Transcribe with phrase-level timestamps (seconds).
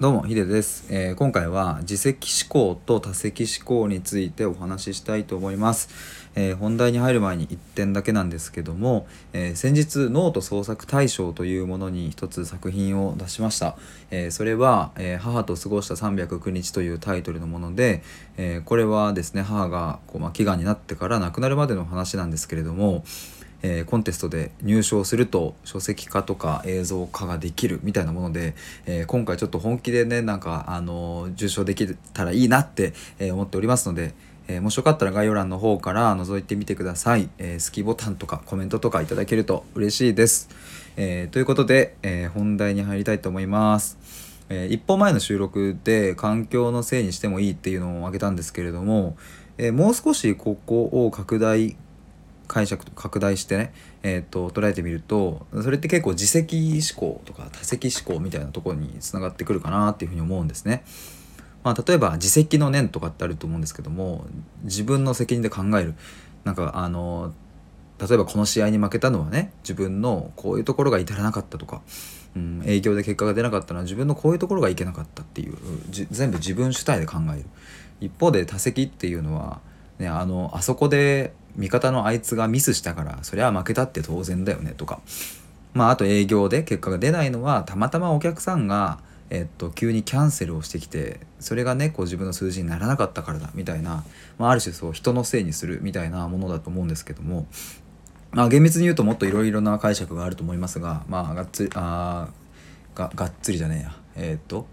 [0.00, 5.90] どうもヒデです、えー、今回は自責思考と多責思考についてお話ししたいと思います、
[6.34, 13.76] えー、本題に入る前に1点だけなんですけども、えー、先日ノート創作大賞というものに一つ作品を出しました、
[14.10, 18.02] えそれは、え母と過ごした309日」というタイトルのもので、
[18.38, 23.04] えこれはですね母がこう、まあ、祈願になってから亡くなるまでの話なんですけれども
[23.62, 28.54] えー、コンテストで入賞すると書籍化とか映像化ができるみたいなもので、
[28.86, 34.14] えー、今回ちょっと本気でねなんかあの受賞できたらいいなって、えー、思っておりますので、
[34.48, 40.48] えもしよかったら概要欄の方から覗いてみてください、え好きボタンとかコメントとかいただけると嬉しいです、
[40.96, 43.98] えということで、え本題に入りたいと思います。
[44.50, 49.16] えー、一歩前の収録で環境のせいにしてもいいっていうのを挙げたんですけれども、
[49.56, 51.76] えー、もう少しここを拡大
[52.50, 53.72] 解釈と拡大してね、
[54.02, 60.82] えーと、捉えてみるとそれって結構自責思考とか多責思考みたいなところにつながってくるかなっていうふうに思うんですね。
[61.62, 64.24] まあ、例えば自責の念とかってあると思うんですけども
[64.64, 65.94] 自分の責任で考える
[66.42, 67.32] なんかあの
[68.00, 71.82] 例えばこの試合に負けたのはね自分のこういうところが至らなかったとか、
[72.34, 75.56] うん、営業で結果が出なかったのは自分のこういうところがいけなかったっていう
[75.90, 77.44] 全部自分主体で考える
[78.00, 79.60] 一方で多責っていうのは、
[79.98, 85.00] ね、あのあそこで味方のあいつがミスしたからそりゃ負けたって当然だよねとか。
[85.72, 88.98] まああと営業で結果が出ないのはたまたまお客さんが
[89.30, 94.04] えっと、急にキャンセルをしてきてそれがねこう自分の数字にならなかったからだみたいな、
[94.38, 97.46] まあ、ある種そう人のせいにするみたいなものだと思うんですけども、
[98.32, 102.28] まあ、厳密に言うともっといろいろな解釈があると思いますがまあがっつりあ
[102.96, 103.96] ががっつりじゃねえや。
[104.16, 104.66] えー、っと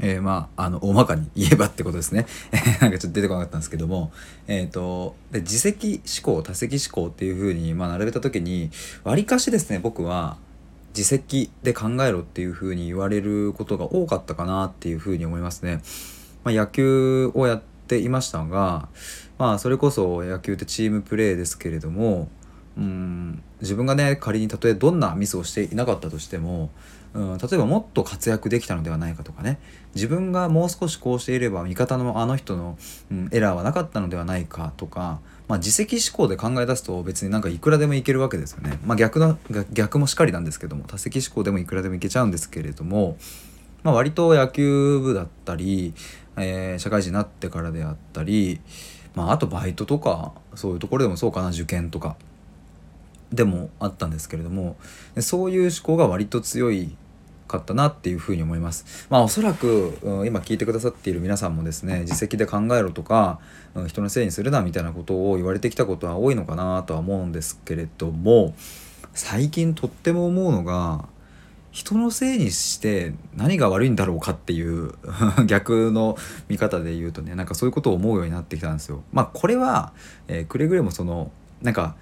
[0.00, 2.26] えー、まああの大まかに言えばってことですね
[2.80, 4.12] なんかちょっと出てこなかったんですけども
[4.46, 8.70] えっ、ー、とで自責思考多責思考っていうふうに、まあ、並べた時に
[9.04, 10.36] わりかしですね僕は
[10.96, 15.82] 自責で考えろっていうふうに言われることが多かったかなっていうふうに思いますね。
[16.42, 18.88] まあ、野球をやっていましたが、
[19.36, 22.30] まあ、それこそ野球ってチームプレーですけれども
[22.76, 26.70] うん自分がね仮にたとえどんなミスをしていなかったとしても
[27.16, 29.58] うん、例えばもっと活躍できたのではないかとかね
[29.94, 32.76] 自分がもう少しこうしていれば味方のあの人の、
[33.10, 38.78] うん、エラーはなかったのではないかとか、まあ、自責思考で考え出すと別になんかいくらでもいけるわけですよね。
[38.84, 39.38] まあ、逆の
[39.72, 43.16] 逆もしかりなんですけども多責思考でもいくらでもいけちゃうんですけれども、
[43.82, 45.94] まあ、割と野球部だったり、
[46.36, 48.60] えー、社会人になってからであったり、
[49.14, 52.16] まあ、あとバイトとかそういうところでもそうかな受験とか。
[53.32, 54.76] でもあったんですけれども
[55.18, 56.96] そういう思考が割と強い
[57.46, 59.06] かったなっていうふに思います。
[59.08, 63.38] まあおそらく、うん、今聞いてくださっている皆さんもですね自責で考えろとか、
[63.74, 68.54] うん、人のせいにするなみたいなことを言われてきたことは多いのかなとは思うんですけれども
[69.14, 71.06] 最近とっても思うのが
[71.70, 74.92] 人のせいにして何が悪いんだろうかっていう
[75.46, 76.16] 逆の
[76.48, 79.02] 見方で言うとねなんかそういうことを思うようになってきたんですよ。
[79.12, 79.92] まあこれは、
[80.26, 81.94] えー、くれぐれもそのなんか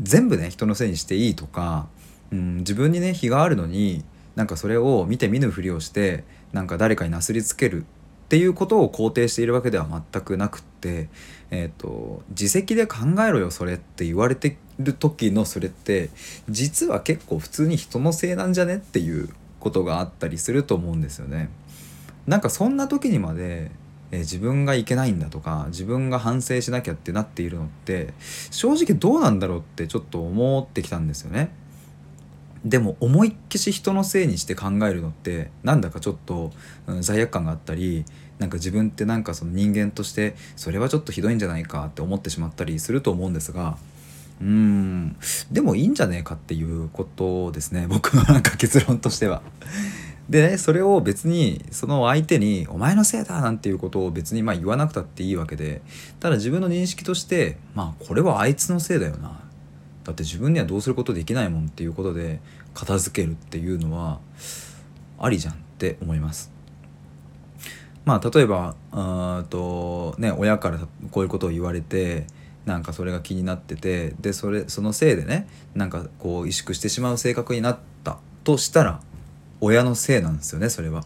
[0.00, 1.88] 全部ね人のせいにしていいとか、
[2.32, 4.04] うん、自分にね非があるのに
[4.36, 7.84] なんかそれを見て見ぬふりをしてなんか誰かになすりつける
[8.28, 11.08] っていうことを肯定しているわけでは全くなくって、
[11.50, 16.10] えーと、自責で考えろよそれって言われてる時のそれって
[16.48, 19.30] 実は結構普通に人のせいなんじゃねっていう
[19.60, 21.48] ことがあったりすると思うんですよね。
[22.26, 23.70] なんかそんな時にまで
[24.10, 28.14] え自分がいけないんだとか自分が反省しなきゃってなっているのって
[28.50, 31.50] 正直どうなんだろうってちょっと思ってきたんですよね。
[32.64, 36.52] でも思いっきし人のせいにして考えるのってなんだかちょっと、
[36.86, 38.04] うん、罪悪感があったり
[38.38, 43.78] なんか自分ってなんかその人間としてそれはちょっとひどいんじゃないかって思ってしまったりすると思うんですが
[44.40, 45.16] うん
[45.50, 49.42] でもいいんじゃねえかっていうことですね僕のなんか結論としては。
[50.28, 55.80] でねそれを別にその相手に「お前のせいだ!」なんていうことを別にまあ言わなくたっていいわけで
[56.20, 59.40] ただ自分の認識としてまあこれはあいつのせいだよな
[60.04, 62.40] だって自分にはどうすることできないもんっていうことで
[62.74, 64.20] 片付けるっていうのは
[65.18, 66.52] ありじゃんって思います。
[68.04, 70.78] まあ例えばうんとね親から
[71.10, 72.26] こういうことを言われて
[72.64, 79.00] なんかそれが気になっててでそれそのせいでねなんかこう萎縮してしまう性格になったとしたら
[79.60, 81.00] 親のせいなんですよねそれは。
[81.00, 81.04] っ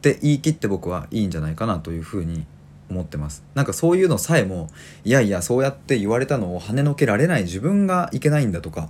[0.00, 2.46] て言い切って僕はいいんじゃないかなというふうに
[2.90, 4.68] 思ってますなんかそういうのさえも
[5.04, 8.88] いやいやそうやって言われたのを跳ねのけられない自分がいけないんだとか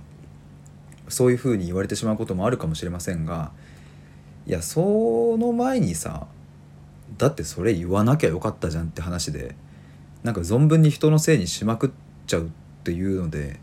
[1.09, 3.51] そういうふうに言われてしまうこともあるかもしれませんが
[4.45, 6.27] いやその前にさ
[7.17, 9.55] だってそれ言わなきゃよかったじゃんって話で
[10.23, 11.89] なんか存分に人のせいにしまくっ
[12.27, 12.49] ちゃうっ
[12.83, 13.59] ていうので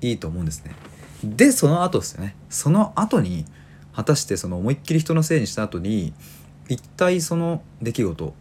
[0.00, 0.74] いいと思うんですね。
[1.22, 3.44] でその後ですよねその後に
[3.94, 6.12] 果たしてその思いっきり人のせいにした後に
[6.68, 8.34] 一体その出来事、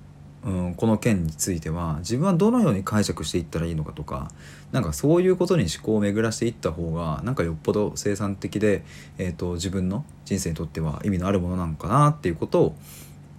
[0.45, 4.31] うん、この件については自分はどのように解釈していったらいいのかとか
[4.71, 8.83] なんかそういうことに思考を巡らしていった方がなんかよっぽど生産的で、
[9.17, 12.75] えーと、自分の人生にとっては意味のあるものなのかなっていうことを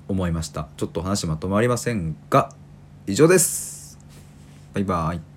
[0.08, 0.68] 思いました。
[0.76, 2.50] ちょっと話まとまりませんが
[3.06, 3.98] 以上です。
[4.74, 5.31] バイバイ。